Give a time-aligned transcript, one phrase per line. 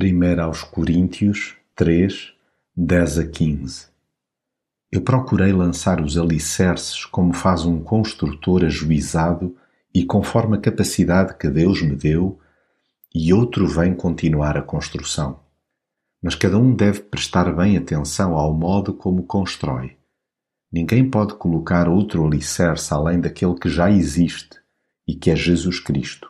[0.00, 2.32] 1 aos Coríntios três,
[2.76, 3.86] dez a quinze
[4.92, 9.56] Eu procurei lançar os alicerces como faz um construtor ajuizado
[9.92, 12.38] e conforme a capacidade que Deus me deu,
[13.12, 15.40] e outro vem continuar a construção.
[16.22, 19.96] Mas cada um deve prestar bem atenção ao modo como constrói.
[20.70, 24.60] Ninguém pode colocar outro alicerce além daquele que já existe
[25.08, 26.27] e que é Jesus Cristo.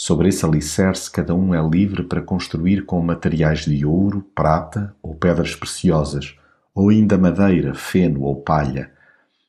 [0.00, 5.16] Sobre esse alicerce, cada um é livre para construir com materiais de ouro, prata ou
[5.16, 6.36] pedras preciosas,
[6.72, 8.92] ou ainda madeira, feno ou palha.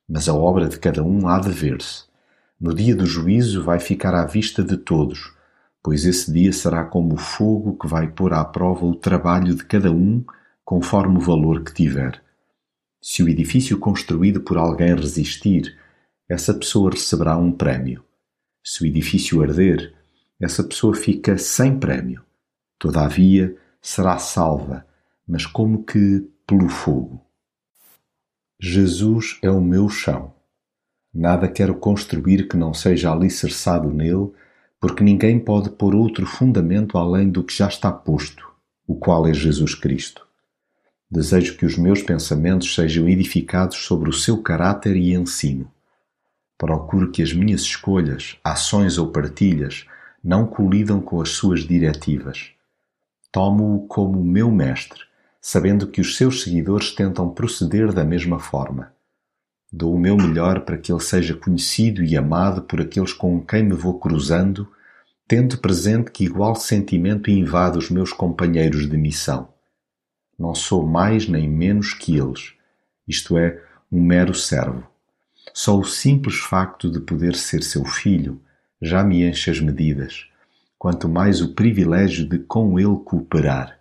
[0.09, 2.05] Mas a obra de cada um há de ver-se.
[2.59, 5.31] No dia do juízo vai ficar à vista de todos,
[5.83, 9.63] pois esse dia será como o fogo que vai pôr à prova o trabalho de
[9.63, 10.25] cada um
[10.65, 12.23] conforme o valor que tiver.
[12.99, 15.77] Se o edifício construído por alguém resistir,
[16.27, 18.03] essa pessoa receberá um prémio.
[18.63, 19.98] Se o edifício arder,
[20.39, 22.23] essa pessoa fica sem prémio.
[22.77, 24.85] Todavia, será salva,
[25.27, 27.21] mas como que pelo fogo.
[28.59, 30.33] Jesus é o meu chão.
[31.13, 34.31] Nada quero construir que não seja alicerçado nele,
[34.79, 38.49] porque ninguém pode pôr outro fundamento além do que já está posto,
[38.87, 40.25] o qual é Jesus Cristo.
[41.11, 45.69] Desejo que os meus pensamentos sejam edificados sobre o seu caráter e ensino.
[46.57, 49.85] Procuro que as minhas escolhas, ações ou partilhas
[50.23, 52.51] não colidam com as suas diretivas.
[53.31, 55.01] Tomo-o como meu mestre,
[55.41, 58.93] sabendo que os seus seguidores tentam proceder da mesma forma.
[59.71, 63.63] Dou o meu melhor para que ele seja conhecido e amado por aqueles com quem
[63.63, 64.67] me vou cruzando,
[65.27, 69.49] tendo presente que igual sentimento invade os meus companheiros de missão.
[70.37, 72.53] Não sou mais nem menos que eles,
[73.07, 74.83] isto é, um mero servo.
[75.53, 78.41] Só o simples facto de poder ser seu filho
[78.81, 80.27] já me enche as medidas,
[80.77, 83.77] quanto mais o privilégio de com ele cooperar.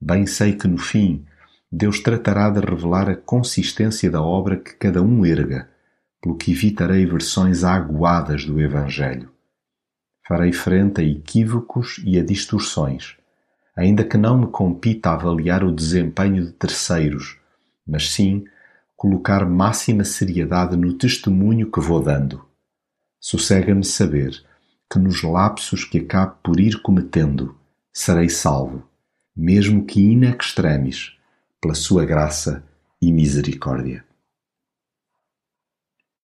[0.00, 1.24] Bem sei que no fim
[1.70, 5.68] Deus tratará de revelar a consistência da obra que cada um erga,
[6.20, 9.30] pelo que evitarei versões aguadas do Evangelho.
[10.26, 13.16] Farei frente a equívocos e a distorções,
[13.76, 17.38] ainda que não me compita avaliar o desempenho de terceiros,
[17.86, 18.44] mas sim
[18.96, 22.47] colocar máxima seriedade no testemunho que vou dando.
[23.20, 24.42] Sossega-me saber
[24.90, 27.56] que nos lapsos que acabe por ir cometendo,
[27.92, 28.88] serei salvo,
[29.36, 31.16] mesmo que in extremis,
[31.60, 32.64] pela sua graça
[33.00, 34.07] e misericórdia.